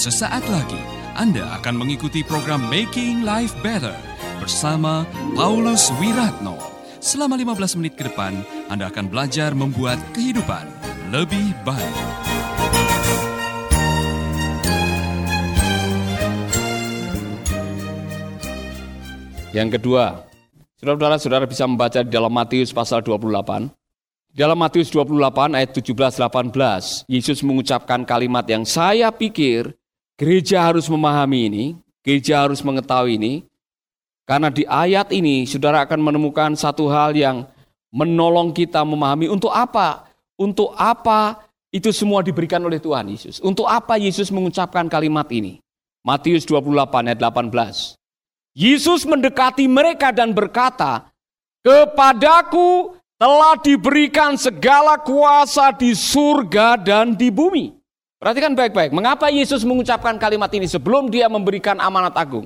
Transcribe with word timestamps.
Sesaat 0.00 0.40
lagi 0.48 0.80
Anda 1.12 1.60
akan 1.60 1.84
mengikuti 1.84 2.24
program 2.24 2.72
Making 2.72 3.20
Life 3.20 3.52
Better 3.60 3.92
bersama 4.40 5.04
Paulus 5.36 5.92
Wiratno. 6.00 6.56
Selama 7.04 7.36
15 7.36 7.76
menit 7.76 8.00
ke 8.00 8.08
depan, 8.08 8.32
Anda 8.72 8.88
akan 8.88 9.12
belajar 9.12 9.52
membuat 9.52 10.00
kehidupan 10.16 10.64
lebih 11.12 11.52
baik. 11.68 11.96
Yang 19.52 19.76
kedua, 19.76 20.24
saudara-saudara 20.80 21.44
bisa 21.44 21.68
membaca 21.68 22.00
di 22.00 22.08
dalam 22.08 22.32
Matius 22.32 22.72
pasal 22.72 23.04
28. 23.04 23.68
Dalam 24.32 24.56
Matius 24.56 24.88
28 24.96 25.60
ayat 25.60 25.76
17-18, 25.76 27.04
Yesus 27.04 27.44
mengucapkan 27.44 28.00
kalimat 28.08 28.48
yang 28.48 28.64
saya 28.64 29.12
pikir 29.12 29.76
Gereja 30.20 30.60
harus 30.68 30.84
memahami 30.84 31.48
ini, 31.48 31.64
gereja 32.04 32.44
harus 32.44 32.60
mengetahui 32.60 33.16
ini, 33.16 33.34
karena 34.28 34.52
di 34.52 34.68
ayat 34.68 35.08
ini 35.16 35.48
saudara 35.48 35.80
akan 35.88 35.96
menemukan 35.96 36.52
satu 36.60 36.92
hal 36.92 37.16
yang 37.16 37.48
menolong 37.88 38.52
kita 38.52 38.84
memahami 38.84 39.32
untuk 39.32 39.48
apa, 39.48 40.04
untuk 40.36 40.76
apa 40.76 41.40
itu 41.72 41.88
semua 41.88 42.20
diberikan 42.20 42.60
oleh 42.60 42.76
Tuhan 42.76 43.08
Yesus. 43.08 43.40
Untuk 43.40 43.64
apa 43.64 43.96
Yesus 43.96 44.28
mengucapkan 44.28 44.92
kalimat 44.92 45.24
ini? 45.32 45.64
Matius 46.04 46.44
28 46.44 46.68
ayat 47.08 47.16
18. 47.16 47.96
Yesus 48.52 49.08
mendekati 49.08 49.64
mereka 49.72 50.12
dan 50.12 50.36
berkata, 50.36 51.08
Kepadaku 51.64 52.92
telah 53.16 53.56
diberikan 53.56 54.36
segala 54.36 55.00
kuasa 55.00 55.72
di 55.72 55.96
surga 55.96 56.76
dan 56.76 57.16
di 57.16 57.32
bumi. 57.32 57.79
Perhatikan 58.20 58.52
baik-baik, 58.52 58.92
mengapa 58.92 59.32
Yesus 59.32 59.64
mengucapkan 59.64 60.20
kalimat 60.20 60.52
ini 60.52 60.68
sebelum 60.68 61.08
dia 61.08 61.24
memberikan 61.32 61.80
amanat 61.80 62.12
agung? 62.20 62.44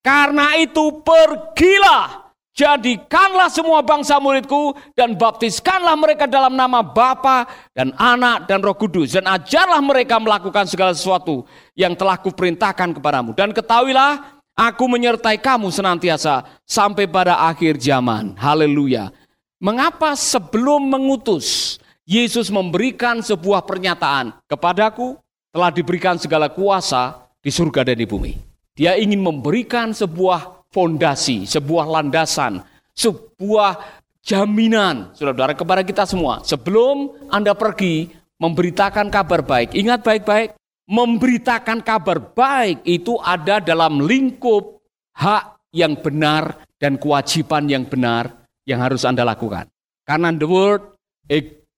Karena 0.00 0.56
itu 0.56 1.04
pergilah, 1.04 2.32
jadikanlah 2.56 3.52
semua 3.52 3.84
bangsa 3.84 4.16
muridku 4.16 4.72
dan 4.96 5.12
baptiskanlah 5.12 5.92
mereka 6.00 6.24
dalam 6.24 6.56
nama 6.56 6.80
Bapa 6.80 7.44
dan 7.76 7.92
Anak 8.00 8.48
dan 8.48 8.64
Roh 8.64 8.72
Kudus 8.72 9.12
dan 9.12 9.28
ajarlah 9.28 9.84
mereka 9.84 10.16
melakukan 10.16 10.64
segala 10.64 10.96
sesuatu 10.96 11.44
yang 11.76 11.92
telah 11.92 12.16
kuperintahkan 12.16 12.96
kepadamu 12.96 13.36
dan 13.36 13.52
ketahuilah 13.52 14.40
aku 14.56 14.88
menyertai 14.88 15.36
kamu 15.36 15.68
senantiasa 15.68 16.48
sampai 16.64 17.04
pada 17.04 17.44
akhir 17.44 17.76
zaman. 17.76 18.40
Haleluya. 18.40 19.12
Mengapa 19.60 20.16
sebelum 20.16 20.88
mengutus 20.88 21.76
Yesus 22.04 22.52
memberikan 22.52 23.24
sebuah 23.24 23.64
pernyataan, 23.64 24.36
kepadaku 24.44 25.16
telah 25.48 25.72
diberikan 25.72 26.20
segala 26.20 26.52
kuasa 26.52 27.32
di 27.40 27.48
surga 27.48 27.80
dan 27.80 27.96
di 27.96 28.04
bumi. 28.04 28.36
Dia 28.76 29.00
ingin 29.00 29.24
memberikan 29.24 29.96
sebuah 29.96 30.68
fondasi, 30.68 31.48
sebuah 31.48 31.88
landasan, 31.88 32.60
sebuah 32.92 33.80
jaminan, 34.20 35.16
saudara-saudara, 35.16 35.56
kepada 35.56 35.80
kita 35.80 36.04
semua. 36.04 36.44
Sebelum 36.44 37.28
Anda 37.32 37.56
pergi 37.56 38.12
memberitakan 38.36 39.08
kabar 39.08 39.40
baik, 39.40 39.72
ingat 39.72 40.04
baik-baik, 40.04 40.60
memberitakan 40.84 41.80
kabar 41.80 42.20
baik 42.20 42.84
itu 42.84 43.16
ada 43.24 43.64
dalam 43.64 44.04
lingkup 44.04 44.76
hak 45.16 45.72
yang 45.72 45.96
benar 46.04 46.68
dan 46.76 47.00
kewajiban 47.00 47.64
yang 47.64 47.88
benar 47.88 48.44
yang 48.68 48.84
harus 48.84 49.08
Anda 49.08 49.24
lakukan. 49.24 49.72
Karena 50.04 50.28
the 50.36 50.44
word 50.44 50.82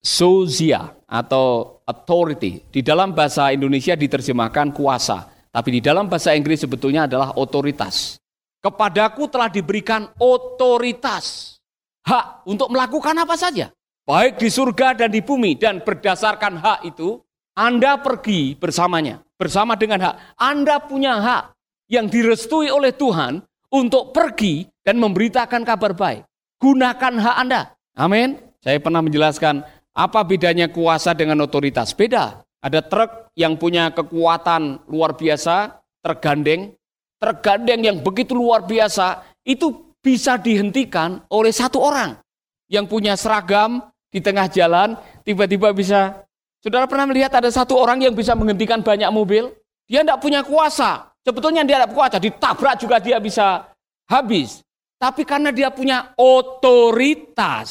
Sozia 0.07 0.95
atau 1.11 1.83
authority. 1.83 2.63
Di 2.71 2.79
dalam 2.79 3.11
bahasa 3.11 3.51
Indonesia 3.51 3.99
diterjemahkan 3.99 4.71
kuasa, 4.71 5.27
tapi 5.51 5.75
di 5.75 5.81
dalam 5.83 6.07
bahasa 6.07 6.31
Inggris 6.31 6.63
sebetulnya 6.63 7.11
adalah 7.11 7.35
otoritas. 7.35 8.23
Kepadaku 8.63 9.27
telah 9.27 9.51
diberikan 9.51 10.07
otoritas, 10.23 11.59
hak 12.07 12.47
untuk 12.47 12.71
melakukan 12.71 13.19
apa 13.19 13.35
saja, 13.35 13.75
baik 14.07 14.39
di 14.39 14.47
surga 14.47 14.95
dan 14.95 15.11
di 15.11 15.19
bumi. 15.27 15.59
Dan 15.59 15.83
berdasarkan 15.83 16.55
hak 16.55 16.81
itu, 16.87 17.19
Anda 17.59 17.99
pergi 17.99 18.55
bersamanya, 18.55 19.27
bersama 19.35 19.75
dengan 19.75 20.07
hak. 20.07 20.39
Anda 20.39 20.79
punya 20.87 21.19
hak 21.19 21.45
yang 21.91 22.07
direstui 22.07 22.71
oleh 22.71 22.95
Tuhan 22.95 23.43
untuk 23.75 24.15
pergi 24.15 24.71
dan 24.87 25.03
memberitakan 25.03 25.67
kabar 25.67 25.99
baik. 25.99 26.23
Gunakan 26.63 27.15
hak 27.19 27.37
Anda. 27.43 27.75
Amin. 27.99 28.47
Saya 28.67 28.83
pernah 28.83 28.99
menjelaskan 28.99 29.63
apa 29.97 30.21
bedanya 30.29 30.69
kuasa 30.69 31.17
dengan 31.17 31.41
otoritas? 31.41 31.97
Beda. 31.97 32.45
Ada 32.61 32.85
truk 32.85 33.33
yang 33.33 33.57
punya 33.57 33.89
kekuatan 33.97 34.85
luar 34.93 35.17
biasa, 35.17 35.81
tergandeng. 36.05 36.77
Tergandeng 37.17 37.81
yang 37.81 37.97
begitu 38.05 38.37
luar 38.37 38.69
biasa, 38.69 39.25
itu 39.41 39.97
bisa 40.05 40.37
dihentikan 40.37 41.25
oleh 41.33 41.49
satu 41.49 41.81
orang. 41.81 42.21
Yang 42.69 42.87
punya 42.93 43.17
seragam 43.17 43.89
di 44.13 44.21
tengah 44.21 44.53
jalan, 44.53 45.01
tiba-tiba 45.25 45.73
bisa... 45.73 46.23
Saudara 46.61 46.85
pernah 46.91 47.07
melihat 47.07 47.31
ada 47.39 47.49
satu 47.49 47.79
orang 47.79 48.03
yang 48.03 48.13
bisa 48.13 48.35
menghentikan 48.35 48.83
banyak 48.83 49.09
mobil? 49.09 49.55
Dia 49.87 50.03
tidak 50.03 50.19
punya 50.19 50.43
kuasa. 50.43 51.15
Sebetulnya 51.23 51.63
dia 51.63 51.79
tidak 51.81 51.95
kuasa, 51.95 52.19
ditabrak 52.19 52.75
juga 52.83 52.99
dia 52.99 53.23
bisa 53.23 53.71
habis. 54.11 54.61
Tapi 54.99 55.23
karena 55.23 55.55
dia 55.55 55.71
punya 55.71 56.11
otoritas, 56.19 57.71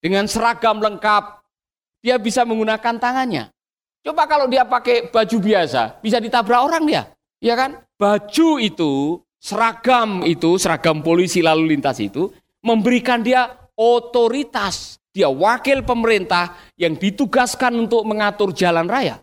dengan 0.00 0.24
seragam 0.24 0.80
lengkap, 0.80 1.44
dia 2.00 2.16
bisa 2.16 2.42
menggunakan 2.48 2.96
tangannya. 2.96 3.52
Coba 4.00 4.24
kalau 4.24 4.48
dia 4.48 4.64
pakai 4.64 5.12
baju 5.12 5.36
biasa, 5.36 6.00
bisa 6.00 6.16
ditabrak 6.16 6.60
orang 6.64 6.88
dia. 6.88 7.02
Ya 7.40 7.52
kan? 7.52 7.84
Baju 8.00 8.56
itu, 8.56 9.20
seragam 9.36 10.24
itu, 10.24 10.56
seragam 10.56 11.04
polisi 11.04 11.44
lalu 11.44 11.76
lintas 11.76 12.00
itu, 12.00 12.32
memberikan 12.64 13.20
dia 13.20 13.52
otoritas. 13.76 14.96
Dia 15.10 15.26
wakil 15.26 15.82
pemerintah 15.82 16.54
yang 16.78 16.94
ditugaskan 16.94 17.74
untuk 17.88 18.06
mengatur 18.06 18.54
jalan 18.54 18.86
raya. 18.86 19.20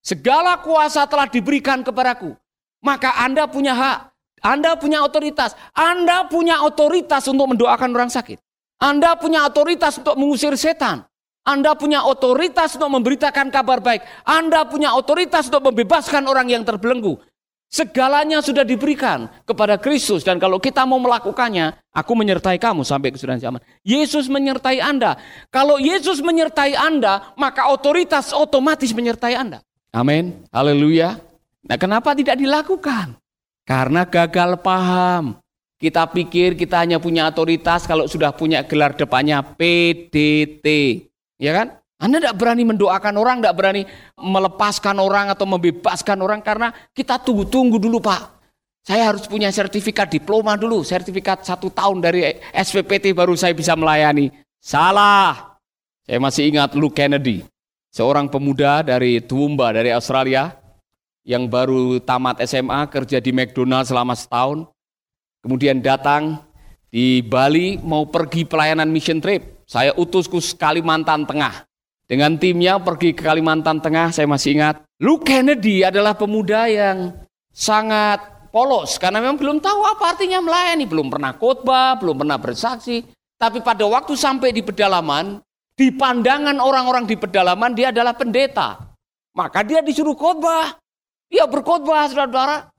Segala 0.00 0.58
kuasa 0.62 1.04
telah 1.04 1.28
diberikan 1.28 1.84
kepadaku. 1.84 2.32
Maka 2.80 3.20
Anda 3.20 3.44
punya 3.50 3.74
hak, 3.74 3.98
Anda 4.40 4.78
punya 4.78 5.02
otoritas, 5.02 5.52
Anda 5.74 6.24
punya 6.30 6.62
otoritas 6.62 7.26
untuk 7.26 7.52
mendoakan 7.52 7.90
orang 7.92 8.08
sakit. 8.08 8.38
Anda 8.76 9.16
punya 9.16 9.48
otoritas 9.48 9.96
untuk 9.96 10.16
mengusir 10.20 10.52
setan. 10.60 11.04
Anda 11.46 11.78
punya 11.78 12.02
otoritas 12.02 12.74
untuk 12.74 12.90
memberitakan 12.90 13.54
kabar 13.54 13.78
baik. 13.78 14.02
Anda 14.26 14.66
punya 14.66 14.92
otoritas 14.98 15.46
untuk 15.46 15.70
membebaskan 15.70 16.26
orang 16.26 16.50
yang 16.50 16.66
terbelenggu. 16.66 17.16
Segalanya 17.66 18.38
sudah 18.42 18.62
diberikan 18.62 19.26
kepada 19.42 19.74
Kristus 19.78 20.22
dan 20.22 20.38
kalau 20.38 20.62
kita 20.62 20.86
mau 20.86 21.02
melakukannya, 21.02 21.74
aku 21.90 22.14
menyertai 22.14 22.62
kamu 22.62 22.86
sampai 22.86 23.10
kesudahan 23.10 23.42
zaman. 23.42 23.60
Yesus 23.82 24.30
menyertai 24.30 24.78
Anda. 24.78 25.18
Kalau 25.50 25.78
Yesus 25.78 26.22
menyertai 26.22 26.78
Anda, 26.78 27.34
maka 27.34 27.66
otoritas 27.70 28.30
otomatis 28.30 28.94
menyertai 28.94 29.34
Anda. 29.34 29.58
Amin. 29.90 30.46
Haleluya. 30.54 31.18
Nah, 31.66 31.76
kenapa 31.78 32.14
tidak 32.14 32.38
dilakukan? 32.38 33.18
Karena 33.66 34.06
gagal 34.06 34.62
paham. 34.62 35.42
Kita 35.76 36.08
pikir 36.08 36.56
kita 36.56 36.80
hanya 36.80 36.96
punya 36.96 37.28
otoritas 37.28 37.84
kalau 37.84 38.08
sudah 38.08 38.32
punya 38.32 38.64
gelar 38.64 38.96
depannya 38.96 39.44
PDT. 39.44 40.66
Ya 41.36 41.52
kan? 41.52 41.76
Anda 41.96 42.20
tidak 42.20 42.36
berani 42.36 42.64
mendoakan 42.64 43.14
orang, 43.16 43.36
tidak 43.40 43.56
berani 43.56 43.82
melepaskan 44.20 44.96
orang 45.00 45.32
atau 45.32 45.48
membebaskan 45.48 46.20
orang 46.20 46.40
karena 46.44 46.72
kita 46.92 47.16
tunggu-tunggu 47.20 47.80
dulu 47.80 48.00
Pak. 48.04 48.36
Saya 48.86 49.10
harus 49.10 49.26
punya 49.26 49.50
sertifikat 49.50 50.12
diploma 50.12 50.54
dulu, 50.54 50.84
sertifikat 50.86 51.42
satu 51.42 51.72
tahun 51.72 51.98
dari 52.04 52.38
SPPT 52.54 53.16
baru 53.16 53.34
saya 53.34 53.50
bisa 53.56 53.74
melayani. 53.74 54.30
Salah. 54.62 55.58
Saya 56.06 56.22
masih 56.22 56.54
ingat 56.54 56.70
Luke 56.78 56.94
Kennedy, 56.94 57.42
seorang 57.90 58.30
pemuda 58.30 58.86
dari 58.86 59.18
Toowoomba 59.18 59.74
dari 59.74 59.90
Australia 59.90 60.54
yang 61.26 61.50
baru 61.50 61.98
tamat 61.98 62.46
SMA 62.46 62.86
kerja 62.86 63.18
di 63.18 63.34
McDonald 63.34 63.90
selama 63.90 64.14
setahun. 64.14 64.70
Kemudian 65.46 65.78
datang 65.78 66.42
di 66.90 67.22
Bali 67.22 67.78
mau 67.78 68.10
pergi 68.10 68.42
pelayanan 68.42 68.90
mission 68.90 69.22
trip. 69.22 69.62
Saya 69.62 69.94
utus 69.94 70.26
ke 70.26 70.42
Kalimantan 70.58 71.22
Tengah. 71.22 71.62
Dengan 72.02 72.34
timnya 72.34 72.82
pergi 72.82 73.14
ke 73.14 73.22
Kalimantan 73.22 73.78
Tengah, 73.78 74.10
saya 74.10 74.26
masih 74.26 74.58
ingat. 74.58 74.82
Luke 74.98 75.22
Kennedy 75.22 75.86
adalah 75.86 76.18
pemuda 76.18 76.66
yang 76.66 77.14
sangat 77.54 78.50
polos 78.50 78.98
karena 78.98 79.22
memang 79.22 79.38
belum 79.38 79.62
tahu 79.62 79.86
apa 79.86 80.18
artinya 80.18 80.42
melayani, 80.42 80.82
belum 80.82 81.14
pernah 81.14 81.30
khotbah, 81.38 81.94
belum 81.94 82.26
pernah 82.26 82.42
bersaksi. 82.42 83.06
Tapi 83.38 83.62
pada 83.62 83.86
waktu 83.86 84.18
sampai 84.18 84.50
di 84.50 84.66
pedalaman, 84.66 85.38
di 85.78 85.94
pandangan 85.94 86.58
orang-orang 86.58 87.06
di 87.06 87.14
pedalaman 87.14 87.70
dia 87.70 87.94
adalah 87.94 88.18
pendeta. 88.18 88.82
Maka 89.30 89.62
dia 89.62 89.78
disuruh 89.78 90.18
khotbah. 90.18 90.74
Dia 91.30 91.46
berkhotbah, 91.46 92.10
saudara-saudara. 92.10 92.74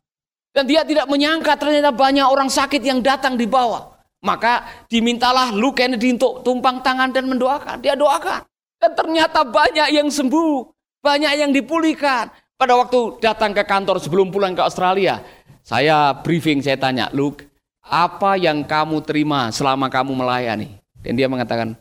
Dan 0.58 0.66
dia 0.66 0.82
tidak 0.82 1.06
menyangka 1.06 1.54
ternyata 1.54 1.94
banyak 1.94 2.26
orang 2.26 2.50
sakit 2.50 2.82
yang 2.82 2.98
datang 2.98 3.38
di 3.38 3.46
bawah. 3.46 3.94
Maka 4.26 4.66
dimintalah 4.90 5.54
Luke 5.54 5.78
Kennedy 5.78 6.18
untuk 6.18 6.42
tumpang 6.42 6.82
tangan 6.82 7.14
dan 7.14 7.30
mendoakan. 7.30 7.78
Dia 7.78 7.94
doakan. 7.94 8.42
Dan 8.82 8.98
ternyata 8.98 9.46
banyak 9.46 9.94
yang 9.94 10.10
sembuh. 10.10 10.66
Banyak 11.06 11.46
yang 11.46 11.54
dipulihkan. 11.54 12.34
Pada 12.58 12.74
waktu 12.74 13.22
datang 13.22 13.54
ke 13.54 13.62
kantor 13.62 14.02
sebelum 14.02 14.34
pulang 14.34 14.58
ke 14.58 14.66
Australia, 14.66 15.22
saya 15.62 16.18
briefing, 16.26 16.58
saya 16.66 16.82
tanya, 16.82 17.06
Luke, 17.14 17.46
apa 17.86 18.34
yang 18.34 18.66
kamu 18.66 19.06
terima 19.06 19.54
selama 19.54 19.94
kamu 19.94 20.18
melayani? 20.18 20.74
Dan 21.06 21.22
dia 21.22 21.30
mengatakan, 21.30 21.78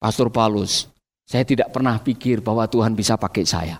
Pastor 0.00 0.32
Paulus, 0.32 0.88
saya 1.28 1.44
tidak 1.44 1.68
pernah 1.68 2.00
pikir 2.00 2.40
bahwa 2.40 2.64
Tuhan 2.64 2.96
bisa 2.96 3.20
pakai 3.20 3.44
saya. 3.44 3.76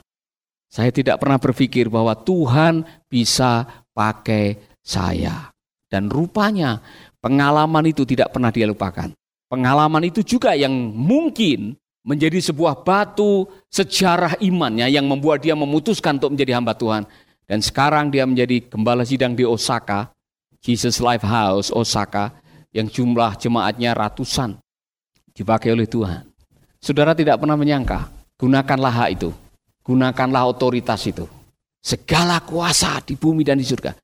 Saya 0.68 0.92
tidak 0.92 1.24
pernah 1.24 1.40
berpikir 1.40 1.88
bahwa 1.88 2.12
Tuhan 2.12 2.84
bisa 3.08 3.64
pakai 3.96 4.76
saya. 4.84 5.48
Dan 5.88 6.12
rupanya 6.12 6.84
pengalaman 7.24 7.88
itu 7.88 8.04
tidak 8.04 8.36
pernah 8.36 8.52
dia 8.52 8.68
lupakan. 8.68 9.08
Pengalaman 9.48 10.04
itu 10.04 10.20
juga 10.20 10.52
yang 10.52 10.74
mungkin 10.92 11.72
menjadi 12.04 12.38
sebuah 12.52 12.84
batu 12.84 13.48
sejarah 13.72 14.38
imannya 14.44 14.92
yang 14.92 15.08
membuat 15.08 15.40
dia 15.40 15.56
memutuskan 15.56 16.20
untuk 16.20 16.36
menjadi 16.36 16.60
hamba 16.60 16.76
Tuhan. 16.76 17.08
Dan 17.46 17.62
sekarang 17.62 18.10
dia 18.10 18.26
menjadi 18.26 18.62
gembala 18.66 19.06
sidang 19.06 19.38
di 19.38 19.46
Osaka, 19.46 20.10
Jesus 20.60 20.98
Life 20.98 21.22
House 21.22 21.70
Osaka, 21.70 22.34
yang 22.74 22.90
jumlah 22.90 23.38
jemaatnya 23.38 23.94
ratusan 23.94 24.58
dipakai 25.30 25.70
oleh 25.70 25.86
Tuhan. 25.86 26.26
Saudara 26.82 27.14
tidak 27.14 27.38
pernah 27.38 27.54
menyangka, 27.54 28.10
gunakanlah 28.34 28.92
hak 28.92 29.10
itu, 29.14 29.30
gunakanlah 29.86 30.42
otoritas 30.50 31.06
itu. 31.06 31.26
Segala 31.86 32.42
kuasa 32.42 32.98
di 32.98 33.14
bumi 33.14 33.46
dan 33.46 33.62
di 33.62 33.66
surga. 33.66 33.94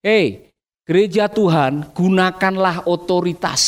Hei, 0.00 0.48
gereja 0.88 1.28
Tuhan, 1.28 1.92
gunakanlah 1.92 2.88
otoritas. 2.88 3.60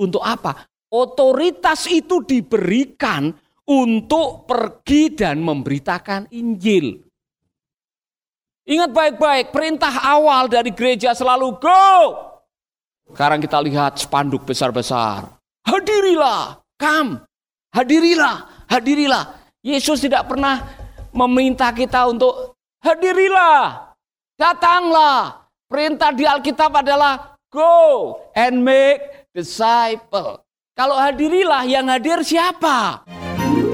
Untuk 0.00 0.24
apa? 0.24 0.64
Otoritas 0.88 1.92
itu 1.92 2.24
diberikan 2.24 3.28
untuk 3.68 4.48
pergi 4.48 5.12
dan 5.12 5.44
memberitakan 5.44 6.32
Injil. 6.32 7.04
Ingat 8.64 8.88
baik-baik, 8.96 9.52
perintah 9.52 9.92
awal 10.08 10.48
dari 10.48 10.72
gereja 10.72 11.12
selalu 11.12 11.60
go. 11.60 11.92
Sekarang 13.12 13.44
kita 13.44 13.60
lihat 13.60 14.00
spanduk 14.00 14.48
besar-besar. 14.48 15.36
Hadirilah, 15.68 16.64
kam. 16.80 17.20
Hadirilah, 17.76 18.64
hadirilah. 18.72 19.36
Yesus 19.60 20.00
tidak 20.00 20.32
pernah 20.32 20.64
meminta 21.12 21.68
kita 21.76 22.08
untuk 22.08 22.56
hadirilah, 22.82 23.94
datanglah. 24.34 25.46
Perintah 25.70 26.12
di 26.12 26.28
Alkitab 26.28 26.84
adalah 26.84 27.38
go 27.48 28.20
and 28.36 28.60
make 28.60 29.00
disciple. 29.32 30.44
Kalau 30.76 31.00
hadirilah 31.00 31.64
yang 31.64 31.88
hadir 31.88 32.20
siapa? 32.20 33.08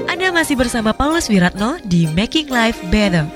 Anda 0.07 0.31
masih 0.31 0.55
bersama 0.55 0.95
Paulus 0.95 1.27
Wiratno 1.27 1.75
di 1.83 2.07
Making 2.07 2.47
Life 2.47 2.79
Better. 2.87 3.27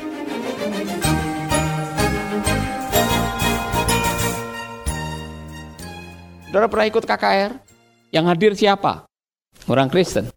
Saudara 6.47 6.69
pernah 6.69 6.87
ikut 6.87 7.03
KKR? 7.03 7.51
Yang 8.13 8.25
hadir 8.29 8.51
siapa? 8.55 9.09
Orang 9.67 9.91
Kristen. 9.91 10.29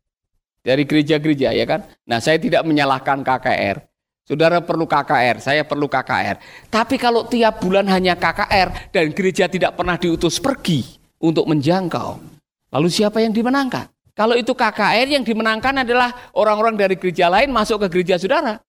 Dari 0.67 0.83
gereja-gereja 0.83 1.55
ya 1.55 1.63
kan? 1.63 1.87
Nah 2.09 2.19
saya 2.19 2.43
tidak 2.43 2.67
menyalahkan 2.67 3.23
KKR. 3.23 3.96
Saudara 4.27 4.59
perlu 4.59 4.91
KKR, 4.91 5.39
saya 5.39 5.63
perlu 5.63 5.87
KKR. 5.87 6.67
Tapi 6.67 6.99
kalau 6.99 7.31
tiap 7.31 7.63
bulan 7.63 7.87
hanya 7.87 8.19
KKR 8.19 8.91
dan 8.91 9.15
gereja 9.15 9.47
tidak 9.47 9.79
pernah 9.79 9.95
diutus 9.95 10.43
pergi 10.43 10.83
untuk 11.23 11.47
menjangkau, 11.47 12.37
Lalu 12.75 12.89
siapa 12.91 13.23
yang 13.23 13.33
dimenangkan? 13.33 13.87
Kalau 14.17 14.37
itu 14.37 14.57
KKR 14.57 15.09
yang 15.09 15.25
dimenangkan 15.25 15.85
adalah 15.85 16.13
orang-orang 16.37 16.77
dari 16.77 16.97
gereja 16.97 17.29
lain 17.29 17.53
masuk 17.53 17.85
ke 17.87 18.01
gereja 18.01 18.17
saudara. 18.17 18.61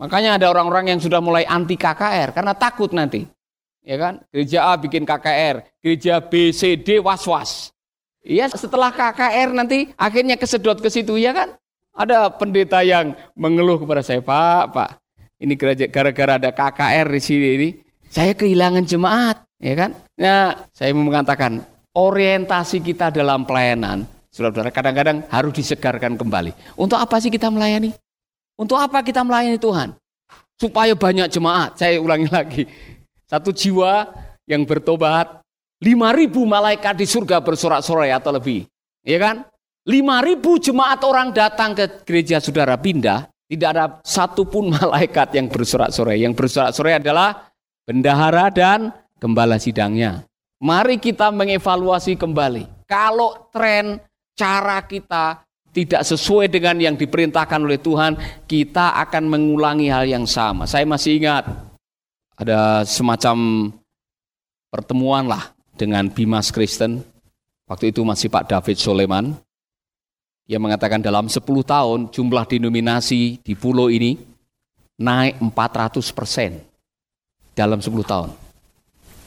Makanya 0.00 0.40
ada 0.40 0.52
orang-orang 0.52 0.96
yang 0.96 1.00
sudah 1.00 1.20
mulai 1.22 1.44
anti 1.44 1.76
KKR 1.76 2.36
karena 2.36 2.52
takut 2.56 2.92
nanti. 2.92 3.24
Ya 3.84 3.96
kan? 3.96 4.20
Gereja 4.32 4.68
A 4.68 4.76
bikin 4.76 5.08
KKR, 5.08 5.64
gereja 5.80 6.20
B, 6.20 6.52
C, 6.52 6.76
D 6.76 7.00
was-was. 7.00 7.72
Iya, 8.20 8.52
setelah 8.52 8.92
KKR 8.92 9.54
nanti 9.54 9.88
akhirnya 9.96 10.36
kesedot 10.36 10.82
ke 10.82 10.92
situ 10.92 11.16
ya 11.16 11.32
kan? 11.32 11.56
Ada 11.98 12.30
pendeta 12.30 12.78
yang 12.86 13.18
mengeluh 13.34 13.82
kepada 13.82 14.06
saya, 14.06 14.22
"Pak, 14.22 14.62
Pak, 14.70 14.90
ini 15.42 15.58
gara-gara 15.90 16.38
ada 16.38 16.54
KKR 16.54 17.10
di 17.10 17.20
sini 17.20 17.48
ini, 17.58 17.68
saya 18.06 18.38
kehilangan 18.38 18.86
jemaat." 18.86 19.42
Ya 19.58 19.74
kan? 19.74 19.90
Nah, 20.14 20.70
saya 20.70 20.94
mau 20.94 21.02
mengatakan, 21.02 21.58
orientasi 21.90 22.78
kita 22.78 23.10
dalam 23.10 23.42
pelayanan, 23.42 24.06
saudara-saudara, 24.30 24.70
kadang-kadang 24.70 25.26
harus 25.26 25.50
disegarkan 25.58 26.14
kembali. 26.14 26.54
Untuk 26.78 26.94
apa 26.94 27.18
sih 27.18 27.26
kita 27.26 27.50
melayani? 27.50 27.90
Untuk 28.54 28.78
apa 28.78 29.02
kita 29.02 29.26
melayani 29.26 29.58
Tuhan? 29.58 29.98
Supaya 30.54 30.94
banyak 30.94 31.26
jemaat. 31.26 31.74
Saya 31.74 31.98
ulangi 31.98 32.30
lagi. 32.30 32.62
Satu 33.26 33.50
jiwa 33.50 34.06
yang 34.46 34.62
bertobat, 34.62 35.42
lima 35.82 36.14
ribu 36.14 36.46
malaikat 36.46 36.94
di 36.98 37.06
surga 37.06 37.42
bersorak-sorai 37.42 38.14
atau 38.14 38.30
lebih. 38.30 38.66
Ya 39.02 39.18
kan? 39.18 39.42
Lima 39.88 40.20
ribu 40.20 40.60
jemaat 40.60 41.00
orang 41.00 41.32
datang 41.32 41.72
ke 41.72 42.04
gereja 42.04 42.44
saudara 42.44 42.76
pindah, 42.76 43.24
tidak 43.48 43.68
ada 43.72 43.84
satupun 44.04 44.68
malaikat 44.76 45.32
yang 45.32 45.48
bersorak-sorai. 45.48 46.20
Yang 46.20 46.36
bersorak-sorai 46.36 47.00
adalah 47.00 47.48
bendahara 47.88 48.52
dan 48.52 48.92
gembala 49.16 49.56
sidangnya. 49.56 50.28
Mari 50.60 51.00
kita 51.00 51.32
mengevaluasi 51.32 52.20
kembali. 52.20 52.84
Kalau 52.84 53.48
tren 53.48 53.96
cara 54.36 54.84
kita 54.84 55.40
tidak 55.72 56.04
sesuai 56.04 56.52
dengan 56.52 56.76
yang 56.76 56.96
diperintahkan 57.00 57.60
oleh 57.64 57.80
Tuhan, 57.80 58.44
kita 58.44 58.92
akan 59.08 59.24
mengulangi 59.24 59.88
hal 59.88 60.04
yang 60.04 60.28
sama. 60.28 60.68
Saya 60.68 60.84
masih 60.84 61.16
ingat 61.16 61.48
ada 62.36 62.84
semacam 62.84 63.70
pertemuan 64.68 65.24
lah 65.24 65.56
dengan 65.80 66.12
Bimas 66.12 66.52
Kristen. 66.52 67.00
Waktu 67.64 67.92
itu 67.92 68.04
masih 68.04 68.28
Pak 68.28 68.52
David 68.52 68.76
Soleman. 68.76 69.47
Dia 70.48 70.56
mengatakan 70.56 71.04
dalam 71.04 71.28
10 71.28 71.44
tahun 71.44 72.08
jumlah 72.08 72.48
denominasi 72.48 73.44
di 73.44 73.52
pulau 73.52 73.92
ini 73.92 74.16
naik 74.96 75.44
400 75.44 76.00
persen 76.16 76.64
dalam 77.52 77.84
10 77.84 77.92
tahun. 78.00 78.32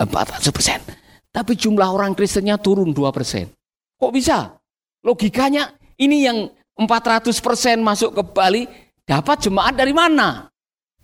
400 0.02 0.50
persen. 0.50 0.82
Tapi 1.30 1.54
jumlah 1.54 1.86
orang 1.94 2.18
Kristennya 2.18 2.58
turun 2.58 2.90
2 2.90 3.14
persen. 3.14 3.54
Kok 4.02 4.10
bisa? 4.10 4.58
Logikanya 5.06 5.78
ini 6.02 6.26
yang 6.26 6.50
400 6.74 7.30
persen 7.38 7.86
masuk 7.86 8.18
ke 8.18 8.24
Bali 8.26 8.66
dapat 9.06 9.46
jemaat 9.46 9.78
dari 9.78 9.94
mana? 9.94 10.50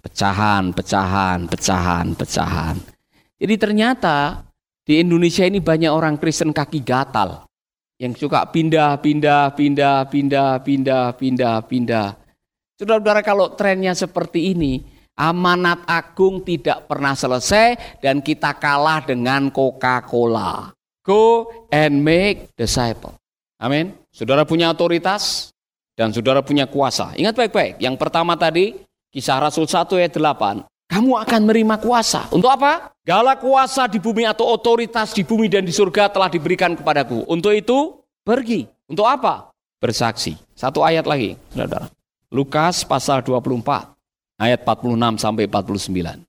Pecahan, 0.01 0.73
pecahan, 0.73 1.45
pecahan, 1.45 2.17
pecahan. 2.17 2.75
Jadi 3.37 3.55
ternyata 3.61 4.41
di 4.81 4.97
Indonesia 4.97 5.45
ini 5.45 5.61
banyak 5.61 5.93
orang 5.93 6.17
Kristen 6.17 6.49
kaki 6.49 6.81
gatal. 6.81 7.45
Yang 7.97 8.29
suka 8.29 8.45
pindah, 8.53 9.01
pindah, 9.01 9.57
pindah, 9.57 10.05
pindah, 10.05 10.61
pindah, 10.61 11.05
pindah, 11.17 11.55
pindah. 11.65 12.09
Saudara-saudara 12.77 13.21
kalau 13.25 13.57
trennya 13.57 13.97
seperti 13.97 14.53
ini, 14.53 14.85
Amanat 15.17 15.81
agung 15.89 16.45
tidak 16.45 16.85
pernah 16.85 17.17
selesai 17.17 17.97
dan 18.05 18.21
kita 18.21 18.53
kalah 18.61 19.01
dengan 19.01 19.49
Coca-Cola. 19.49 20.69
Go 21.01 21.49
and 21.73 22.05
make 22.05 22.53
disciple. 22.53 23.17
Amin. 23.57 23.97
Saudara 24.13 24.45
punya 24.45 24.69
otoritas 24.69 25.49
dan 25.97 26.13
saudara 26.13 26.45
punya 26.45 26.69
kuasa. 26.69 27.17
Ingat 27.17 27.33
baik-baik. 27.33 27.81
Yang 27.81 27.97
pertama 27.97 28.37
tadi, 28.37 28.77
kisah 29.09 29.41
Rasul 29.41 29.65
1 29.65 29.97
ayat 29.97 30.13
8. 30.13 30.61
Kamu 30.87 31.19
akan 31.19 31.39
menerima 31.43 31.75
kuasa. 31.83 32.31
Untuk 32.31 32.47
apa? 32.47 32.95
Gala 33.03 33.35
kuasa 33.35 33.87
di 33.91 33.99
bumi 33.99 34.23
atau 34.23 34.47
otoritas 34.47 35.11
di 35.11 35.27
bumi 35.27 35.51
dan 35.51 35.67
di 35.67 35.71
surga 35.75 36.11
telah 36.11 36.31
diberikan 36.31 36.75
kepadaku. 36.79 37.27
Untuk 37.27 37.51
itu, 37.51 37.99
pergi. 38.23 38.67
Untuk 38.87 39.03
apa? 39.03 39.51
Bersaksi. 39.83 40.39
Satu 40.55 40.81
ayat 40.81 41.03
lagi, 41.03 41.35
saudara. 41.51 41.91
Lukas 42.31 42.87
pasal 42.87 43.23
24 43.23 43.95
ayat 44.39 44.63
46 44.63 45.19
sampai 45.19 45.43
49. 45.47 46.23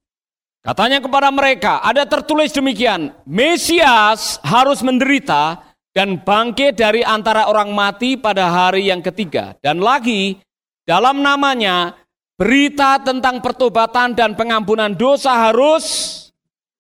Katanya 0.59 0.99
kepada 0.99 1.29
mereka, 1.31 1.81
ada 1.81 2.03
tertulis 2.05 2.51
demikian, 2.51 3.15
Mesias 3.25 4.43
harus 4.43 4.83
menderita 4.83 5.65
dan 5.95 6.21
bangkit 6.21 6.77
dari 6.77 7.01
antara 7.01 7.47
orang 7.49 7.73
mati 7.73 8.19
pada 8.19 8.51
hari 8.51 8.91
yang 8.91 9.01
ketiga. 9.01 9.57
Dan 9.63 9.81
lagi, 9.81 10.37
dalam 10.85 11.25
namanya, 11.25 11.97
berita 12.39 13.03
tentang 13.03 13.43
pertobatan 13.43 14.15
dan 14.15 14.39
pengampunan 14.39 14.95
dosa 14.95 15.51
harus 15.51 16.15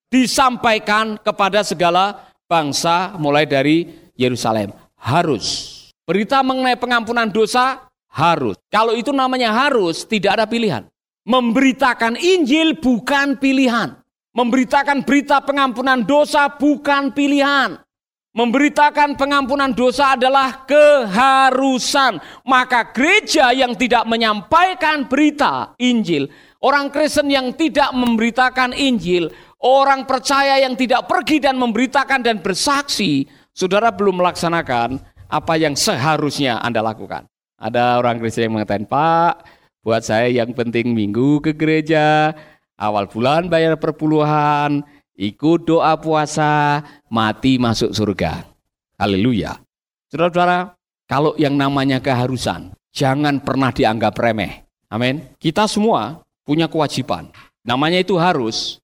disampaikan 0.06 1.18
kepada 1.18 1.66
segala 1.66 2.30
bangsa 2.46 3.18
mulai 3.18 3.44
dari 3.44 3.90
Yerusalem. 4.14 4.70
Harus. 4.94 5.76
Berita 6.06 6.40
mengenai 6.40 6.78
pengampunan 6.78 7.28
dosa 7.28 7.90
harus. 8.08 8.56
Kalau 8.72 8.96
itu 8.96 9.12
namanya 9.12 9.52
harus, 9.52 10.06
tidak 10.06 10.40
ada 10.40 10.46
pilihan. 10.48 10.86
Memberitakan 11.28 12.16
Injil 12.16 12.80
bukan 12.80 13.36
pilihan. 13.36 14.00
Memberitakan 14.32 15.04
berita 15.04 15.44
pengampunan 15.44 16.00
dosa 16.06 16.48
bukan 16.48 17.12
pilihan. 17.12 17.76
Memberitakan 18.36 19.16
pengampunan 19.16 19.72
dosa 19.72 20.12
adalah 20.12 20.68
keharusan. 20.68 22.20
Maka 22.44 22.92
gereja 22.92 23.56
yang 23.56 23.72
tidak 23.72 24.04
menyampaikan 24.04 25.08
berita 25.08 25.72
Injil, 25.80 26.28
orang 26.60 26.92
Kristen 26.92 27.32
yang 27.32 27.56
tidak 27.56 27.88
memberitakan 27.96 28.76
Injil, 28.76 29.32
orang 29.64 30.04
percaya 30.04 30.60
yang 30.60 30.76
tidak 30.76 31.08
pergi 31.08 31.40
dan 31.40 31.56
memberitakan 31.56 32.20
dan 32.20 32.44
bersaksi, 32.44 33.26
saudara 33.56 33.88
belum 33.90 34.20
melaksanakan 34.20 35.00
apa 35.28 35.54
yang 35.56 35.72
seharusnya 35.72 36.60
Anda 36.60 36.84
lakukan. 36.84 37.26
Ada 37.58 37.98
orang 37.98 38.22
Kristen 38.22 38.48
yang 38.48 38.60
mengatakan, 38.60 38.86
Pak, 38.86 39.34
buat 39.82 40.04
saya 40.04 40.30
yang 40.30 40.54
penting 40.54 40.94
minggu 40.94 41.42
ke 41.42 41.56
gereja, 41.56 42.36
awal 42.78 43.10
bulan 43.10 43.50
bayar 43.50 43.74
perpuluhan, 43.80 44.86
ikut 45.18 45.66
doa 45.66 45.98
puasa, 45.98 46.80
mati 47.10 47.58
masuk 47.58 47.90
surga. 47.90 48.46
Haleluya. 48.94 49.58
Saudara-saudara, 50.08 50.78
kalau 51.10 51.34
yang 51.34 51.58
namanya 51.58 51.98
keharusan, 51.98 52.72
jangan 52.94 53.42
pernah 53.42 53.74
dianggap 53.74 54.14
remeh. 54.14 54.64
Amin. 54.88 55.20
Kita 55.36 55.66
semua 55.68 56.22
punya 56.46 56.70
kewajiban. 56.70 57.28
Namanya 57.66 58.00
itu 58.00 58.16
harus, 58.16 58.80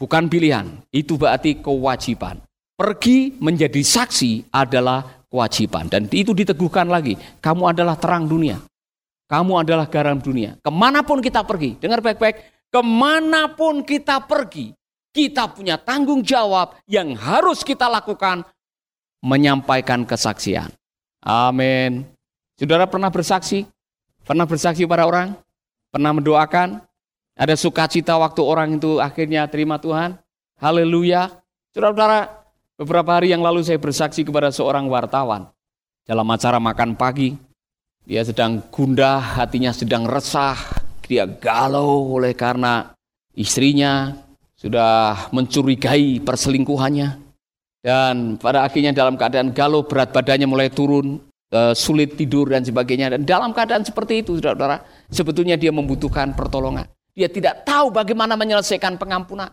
bukan 0.00 0.30
pilihan. 0.30 0.80
Itu 0.88 1.20
berarti 1.20 1.60
kewajiban. 1.60 2.40
Pergi 2.72 3.36
menjadi 3.36 3.84
saksi 3.84 4.48
adalah 4.48 5.26
kewajiban. 5.28 5.92
Dan 5.92 6.08
itu 6.08 6.32
diteguhkan 6.32 6.88
lagi. 6.88 7.20
Kamu 7.44 7.68
adalah 7.68 8.00
terang 8.00 8.24
dunia. 8.24 8.56
Kamu 9.28 9.60
adalah 9.60 9.88
garam 9.88 10.16
dunia. 10.20 10.56
Ke 10.60 10.72
mana 10.72 11.04
pun 11.04 11.20
kita 11.20 11.44
pergi, 11.44 11.76
dengar 11.76 12.00
baik-baik. 12.00 12.68
Ke 12.72 12.80
mana 12.80 13.52
pun 13.52 13.84
kita 13.84 14.24
pergi, 14.24 14.72
kita 15.12 15.52
punya 15.52 15.76
tanggung 15.76 16.24
jawab 16.24 16.80
yang 16.88 17.12
harus 17.14 17.60
kita 17.62 17.86
lakukan 17.86 18.42
menyampaikan 19.22 20.02
kesaksian. 20.02 20.72
Amin. 21.22 22.08
Saudara 22.58 22.88
pernah 22.90 23.12
bersaksi? 23.12 23.68
Pernah 24.26 24.48
bersaksi 24.48 24.82
pada 24.88 25.06
orang? 25.06 25.36
Pernah 25.92 26.10
mendoakan? 26.16 26.82
Ada 27.38 27.54
sukacita 27.54 28.18
waktu 28.18 28.42
orang 28.42 28.80
itu 28.80 28.98
akhirnya 28.98 29.46
terima 29.46 29.78
Tuhan? 29.78 30.18
Haleluya. 30.58 31.30
Saudara-saudara, 31.72 32.42
Beberapa 32.82 33.14
hari 33.14 33.30
yang 33.30 33.46
lalu 33.46 33.62
saya 33.62 33.78
bersaksi 33.78 34.26
kepada 34.26 34.50
seorang 34.50 34.90
wartawan 34.90 35.46
dalam 36.02 36.26
acara 36.32 36.58
makan 36.58 36.98
pagi. 36.98 37.36
Dia 38.02 38.26
sedang 38.26 38.58
gundah, 38.74 39.38
hatinya 39.38 39.70
sedang 39.70 40.02
resah, 40.02 40.58
dia 41.06 41.22
galau 41.28 42.18
oleh 42.18 42.34
karena 42.34 42.90
istrinya 43.38 44.18
sudah 44.62 45.26
mencurigai 45.34 46.22
perselingkuhannya. 46.22 47.18
Dan 47.82 48.38
pada 48.38 48.62
akhirnya 48.62 48.94
dalam 48.94 49.18
keadaan 49.18 49.50
galau, 49.50 49.82
berat 49.82 50.14
badannya 50.14 50.46
mulai 50.46 50.70
turun, 50.70 51.18
eh, 51.50 51.74
sulit 51.74 52.14
tidur 52.14 52.46
dan 52.54 52.62
sebagainya. 52.62 53.18
Dan 53.18 53.26
dalam 53.26 53.50
keadaan 53.50 53.82
seperti 53.82 54.22
itu, 54.22 54.38
saudara-saudara, 54.38 54.86
sebetulnya 55.10 55.58
dia 55.58 55.74
membutuhkan 55.74 56.30
pertolongan. 56.38 56.86
Dia 57.10 57.26
tidak 57.26 57.66
tahu 57.66 57.90
bagaimana 57.90 58.38
menyelesaikan 58.38 59.02
pengampunan. 59.02 59.50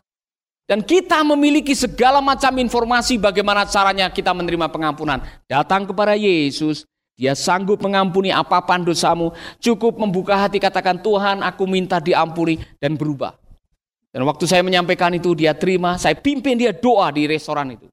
Dan 0.69 0.85
kita 0.85 1.25
memiliki 1.25 1.73
segala 1.73 2.21
macam 2.21 2.53
informasi 2.61 3.17
bagaimana 3.17 3.65
caranya 3.65 4.13
kita 4.13 4.29
menerima 4.37 4.69
pengampunan. 4.69 5.17
Datang 5.49 5.89
kepada 5.89 6.13
Yesus, 6.13 6.85
dia 7.17 7.33
sanggup 7.33 7.81
mengampuni 7.81 8.29
apa 8.29 8.61
pun 8.61 8.85
dosamu. 8.85 9.33
Cukup 9.57 9.97
membuka 9.97 10.37
hati 10.37 10.61
katakan 10.61 11.01
Tuhan 11.01 11.41
aku 11.41 11.65
minta 11.65 11.97
diampuni 11.97 12.61
dan 12.77 12.93
berubah. 12.93 13.48
Dan 14.09 14.25
waktu 14.25 14.49
saya 14.49 14.65
menyampaikan 14.65 15.13
itu 15.13 15.37
dia 15.37 15.53
terima, 15.53 15.97
saya 16.01 16.17
pimpin 16.17 16.57
dia 16.57 16.73
doa 16.73 17.13
di 17.13 17.29
restoran 17.29 17.77
itu. 17.77 17.85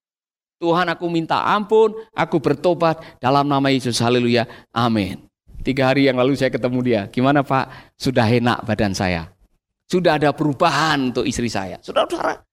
Tuhan 0.57 0.89
aku 0.89 1.05
minta 1.13 1.45
ampun, 1.45 1.93
aku 2.17 2.41
bertobat 2.41 3.21
dalam 3.21 3.45
nama 3.45 3.69
Yesus, 3.69 4.01
haleluya, 4.01 4.49
amin. 4.73 5.21
Tiga 5.61 5.93
hari 5.93 6.09
yang 6.09 6.17
lalu 6.17 6.33
saya 6.33 6.49
ketemu 6.49 6.79
dia, 6.81 7.01
gimana 7.13 7.45
Pak? 7.45 7.93
Sudah 8.01 8.25
enak 8.25 8.65
badan 8.65 8.97
saya. 8.97 9.29
Sudah 9.85 10.17
ada 10.17 10.33
perubahan 10.33 11.13
untuk 11.13 11.29
istri 11.29 11.53
saya. 11.53 11.77
Saudara-saudara, 11.85 12.47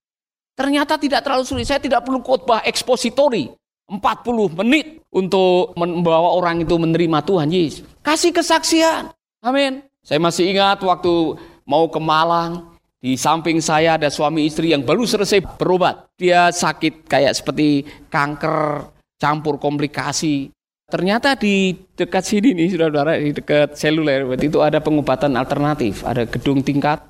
Ternyata 0.53 1.01
tidak 1.01 1.25
terlalu 1.25 1.43
sulit. 1.45 1.65
Saya 1.65 1.81
tidak 1.81 2.05
perlu 2.05 2.21
khotbah 2.21 2.61
ekspositori 2.61 3.49
40 3.89 4.53
menit 4.61 5.01
untuk 5.09 5.73
membawa 5.73 6.37
orang 6.37 6.61
itu 6.61 6.77
menerima 6.77 7.25
Tuhan 7.25 7.49
Yesus. 7.49 7.85
Kasih 8.05 8.29
kesaksian. 8.29 9.09
Amin. 9.41 9.81
Saya 10.05 10.21
masih 10.21 10.53
ingat 10.53 10.77
waktu 10.85 11.41
mau 11.65 11.89
ke 11.89 11.97
Malang, 11.97 12.72
di 13.03 13.19
samping 13.19 13.59
saya 13.59 13.99
ada 13.99 14.07
suami 14.07 14.47
istri 14.47 14.71
yang 14.71 14.87
baru 14.87 15.03
selesai 15.03 15.59
berobat. 15.59 16.07
Dia 16.15 16.47
sakit 16.55 17.03
kayak 17.03 17.35
seperti 17.35 17.83
kanker, 18.07 18.87
campur 19.19 19.59
komplikasi. 19.59 20.47
Ternyata 20.87 21.35
di 21.35 21.75
dekat 21.99 22.23
sini 22.23 22.55
nih, 22.55 22.71
saudara-saudara, 22.71 23.19
di 23.19 23.35
dekat 23.35 23.75
seluler, 23.75 24.23
itu 24.39 24.63
ada 24.63 24.79
pengobatan 24.79 25.35
alternatif. 25.35 26.07
Ada 26.07 26.23
gedung 26.31 26.63
tingkat, 26.63 27.03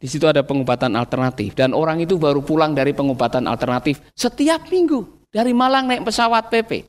di 0.00 0.08
situ 0.08 0.24
ada 0.24 0.40
pengobatan 0.40 0.96
alternatif 0.96 1.52
dan 1.52 1.76
orang 1.76 2.00
itu 2.00 2.16
baru 2.16 2.40
pulang 2.40 2.72
dari 2.72 2.92
pengobatan 2.92 3.48
alternatif 3.48 4.04
setiap 4.12 4.68
minggu 4.68 5.28
dari 5.32 5.56
Malang 5.56 5.88
naik 5.88 6.04
pesawat 6.04 6.52
PP. 6.52 6.88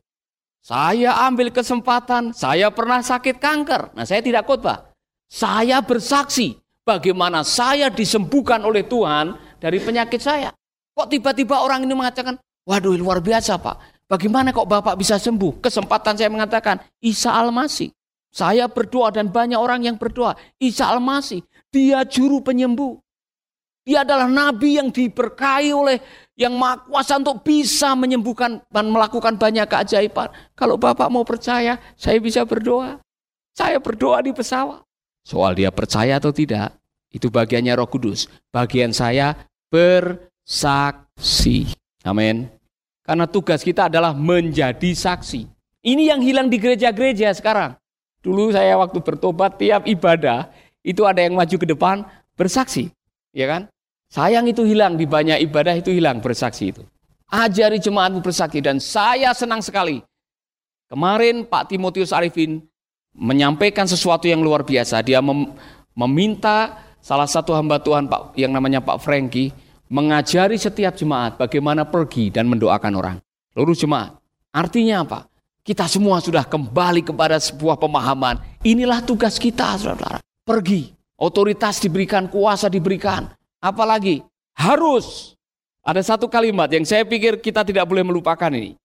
Saya 0.60 1.14
ambil 1.24 1.48
kesempatan, 1.54 2.34
saya 2.34 2.68
pernah 2.74 2.98
sakit 2.98 3.38
kanker. 3.38 3.94
Nah, 3.94 4.02
saya 4.02 4.18
tidak 4.18 4.44
khotbah. 4.44 4.90
Saya 5.30 5.78
bersaksi 5.80 6.58
bagaimana 6.86 7.42
saya 7.42 7.90
disembuhkan 7.90 8.62
oleh 8.62 8.86
Tuhan 8.86 9.34
dari 9.58 9.82
penyakit 9.82 10.22
saya. 10.22 10.54
Kok 10.94 11.10
tiba-tiba 11.10 11.60
orang 11.60 11.82
ini 11.82 11.92
mengatakan, 11.92 12.38
"Waduh, 12.64 12.94
luar 12.94 13.18
biasa, 13.18 13.58
Pak. 13.58 14.08
Bagaimana 14.08 14.54
kok 14.54 14.70
Bapak 14.70 14.94
bisa 14.94 15.18
sembuh?" 15.18 15.58
Kesempatan 15.60 16.14
saya 16.14 16.30
mengatakan, 16.30 16.80
"Isa 17.02 17.34
Almasih." 17.34 17.90
Saya 18.30 18.68
berdoa 18.68 19.10
dan 19.10 19.32
banyak 19.32 19.56
orang 19.56 19.88
yang 19.88 19.96
berdoa. 19.96 20.36
Isa 20.60 20.92
Almasih, 20.92 21.40
dia 21.72 22.04
juru 22.04 22.44
penyembuh. 22.44 23.00
Dia 23.86 24.02
adalah 24.04 24.28
nabi 24.28 24.76
yang 24.76 24.92
diberkahi 24.92 25.70
oleh 25.72 26.02
yang 26.36 26.52
maha 26.58 26.84
kuasa 26.84 27.16
untuk 27.16 27.40
bisa 27.46 27.96
menyembuhkan 27.96 28.60
dan 28.68 28.92
melakukan 28.92 29.40
banyak 29.40 29.64
keajaiban. 29.64 30.28
Kalau 30.52 30.76
Bapak 30.76 31.08
mau 31.08 31.24
percaya, 31.24 31.80
saya 31.96 32.18
bisa 32.20 32.44
berdoa. 32.44 33.00
Saya 33.56 33.80
berdoa 33.80 34.20
di 34.20 34.36
pesawat. 34.36 34.85
Soal 35.26 35.58
dia 35.58 35.74
percaya 35.74 36.22
atau 36.22 36.30
tidak, 36.30 36.78
itu 37.10 37.26
bagiannya 37.26 37.74
roh 37.74 37.90
kudus. 37.90 38.30
Bagian 38.54 38.94
saya 38.94 39.34
bersaksi. 39.74 41.66
Amin. 42.06 42.46
Karena 43.02 43.26
tugas 43.26 43.66
kita 43.66 43.90
adalah 43.90 44.14
menjadi 44.14 44.94
saksi. 44.94 45.50
Ini 45.82 46.14
yang 46.14 46.22
hilang 46.22 46.46
di 46.46 46.62
gereja-gereja 46.62 47.34
sekarang. 47.34 47.74
Dulu 48.22 48.54
saya 48.54 48.78
waktu 48.78 49.02
bertobat 49.02 49.58
tiap 49.58 49.90
ibadah, 49.90 50.46
itu 50.86 51.02
ada 51.02 51.18
yang 51.18 51.34
maju 51.34 51.56
ke 51.58 51.66
depan 51.66 52.06
bersaksi. 52.38 52.94
Ya 53.34 53.50
kan? 53.50 53.66
Sayang 54.06 54.46
itu 54.46 54.62
hilang 54.62 54.94
di 54.94 55.10
banyak 55.10 55.42
ibadah 55.50 55.74
itu 55.74 55.90
hilang 55.90 56.22
bersaksi 56.22 56.70
itu. 56.70 56.86
Ajari 57.26 57.82
jemaatmu 57.82 58.22
bersaksi 58.22 58.62
dan 58.62 58.78
saya 58.78 59.34
senang 59.34 59.58
sekali. 59.58 59.98
Kemarin 60.86 61.42
Pak 61.42 61.74
Timotius 61.74 62.14
Arifin 62.14 62.62
menyampaikan 63.16 63.88
sesuatu 63.88 64.28
yang 64.28 64.44
luar 64.44 64.62
biasa. 64.62 65.00
Dia 65.00 65.24
mem 65.24 65.56
meminta 65.96 66.84
salah 67.00 67.24
satu 67.26 67.56
hamba 67.56 67.80
Tuhan 67.80 68.06
Pak 68.06 68.36
yang 68.36 68.52
namanya 68.52 68.84
Pak 68.84 69.00
Franky 69.00 69.50
mengajari 69.88 70.60
setiap 70.60 70.92
jemaat 70.94 71.40
bagaimana 71.40 71.88
pergi 71.88 72.28
dan 72.28 72.46
mendoakan 72.46 72.92
orang. 72.94 73.16
Lurus 73.56 73.80
jemaat. 73.80 74.12
Artinya 74.52 75.02
apa? 75.02 75.20
Kita 75.66 75.88
semua 75.90 76.22
sudah 76.22 76.46
kembali 76.46 77.02
kepada 77.02 77.42
sebuah 77.42 77.80
pemahaman. 77.80 78.38
Inilah 78.62 79.02
tugas 79.02 79.40
kita, 79.40 79.74
saudara. 79.80 80.22
Pergi. 80.46 80.94
Otoritas 81.16 81.80
diberikan, 81.80 82.28
kuasa 82.28 82.68
diberikan. 82.68 83.26
Apalagi 83.58 84.20
harus 84.54 85.34
ada 85.80 86.04
satu 86.04 86.28
kalimat 86.28 86.68
yang 86.70 86.84
saya 86.84 87.02
pikir 87.08 87.40
kita 87.40 87.64
tidak 87.64 87.88
boleh 87.88 88.04
melupakan 88.04 88.52
ini. 88.52 88.76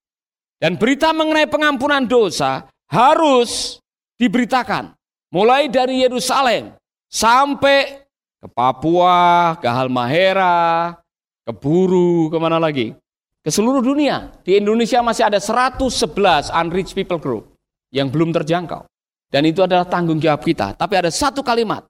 Dan 0.62 0.78
berita 0.78 1.12
mengenai 1.12 1.50
pengampunan 1.50 2.06
dosa 2.06 2.70
harus 2.90 3.82
diberitakan. 4.22 4.94
Mulai 5.34 5.66
dari 5.66 6.06
Yerusalem 6.06 6.78
sampai 7.10 8.06
ke 8.38 8.48
Papua, 8.54 9.58
ke 9.58 9.66
Halmahera, 9.66 10.94
ke 11.42 11.50
Buru, 11.50 12.30
ke 12.30 12.38
mana 12.38 12.62
lagi? 12.62 12.94
Ke 13.42 13.50
seluruh 13.50 13.82
dunia. 13.82 14.30
Di 14.46 14.62
Indonesia 14.62 15.02
masih 15.02 15.26
ada 15.26 15.42
111 15.42 16.54
unreached 16.54 16.94
people 16.94 17.18
group 17.18 17.58
yang 17.90 18.14
belum 18.14 18.30
terjangkau. 18.30 18.86
Dan 19.32 19.48
itu 19.48 19.64
adalah 19.66 19.88
tanggung 19.88 20.22
jawab 20.22 20.44
kita. 20.46 20.78
Tapi 20.78 20.94
ada 20.94 21.10
satu 21.10 21.42
kalimat. 21.42 21.88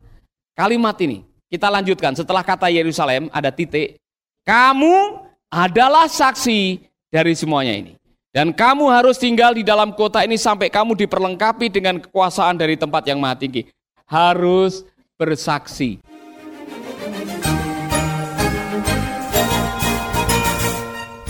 Kalimat 0.55 0.95
ini 1.03 1.25
kita 1.51 1.67
lanjutkan 1.67 2.15
setelah 2.15 2.45
kata 2.45 2.71
Yerusalem 2.71 3.27
ada 3.33 3.51
titik. 3.51 3.99
Kamu 4.45 5.27
adalah 5.51 6.07
saksi 6.07 6.79
dari 7.11 7.33
semuanya 7.35 7.75
ini. 7.75 8.00
Dan 8.31 8.55
kamu 8.55 8.87
harus 8.87 9.19
tinggal 9.19 9.51
di 9.51 9.59
dalam 9.59 9.91
kota 9.91 10.23
ini 10.23 10.39
sampai 10.39 10.71
kamu 10.71 10.95
diperlengkapi 10.95 11.67
dengan 11.67 11.99
kekuasaan 11.99 12.55
dari 12.55 12.79
tempat 12.79 13.03
yang 13.03 13.19
maha 13.19 13.35
tinggi. 13.35 13.67
Harus 14.07 14.87
bersaksi. 15.19 15.99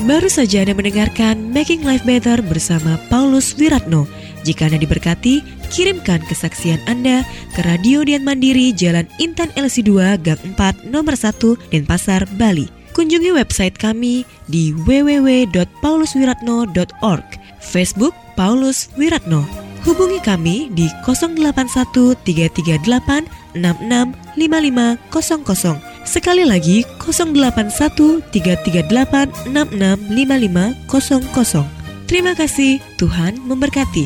Baru 0.06 0.30
saja 0.30 0.62
Anda 0.62 0.78
mendengarkan 0.78 1.54
Making 1.54 1.86
Life 1.86 2.06
Better 2.06 2.42
bersama 2.42 2.98
Paulus 3.06 3.54
Wiratno 3.54 4.10
Jika 4.42 4.66
Anda 4.66 4.82
diberkati, 4.82 5.46
kirimkan 5.70 6.26
kesaksian 6.26 6.82
Anda 6.90 7.22
ke 7.54 7.62
Radio 7.62 8.02
Dian 8.02 8.26
Mandiri 8.26 8.74
Jalan 8.74 9.06
Intan 9.22 9.54
LC2 9.54 10.22
Gang 10.26 10.42
4 10.58 10.90
Nomor 10.90 11.14
1 11.14 11.70
Denpasar, 11.70 12.26
Bali. 12.38 12.81
Kunjungi 12.92 13.32
website 13.32 13.80
kami 13.80 14.28
di 14.52 14.76
www.pauluswiratno.org 14.76 17.28
Facebook 17.62 18.18
Paulus 18.36 18.90
Wiratno 19.00 19.62
Hubungi 19.82 20.22
kami 20.22 20.70
di 20.78 20.86
081 21.02 22.14
338 22.22 23.58
665500. 23.58 26.06
Sekali 26.06 26.46
lagi 26.46 26.86
081 27.02 28.22
338 28.30 29.50
665500. 29.50 31.66
Terima 32.06 32.38
kasih, 32.38 32.78
Tuhan 33.02 33.42
memberkati. 33.42 34.06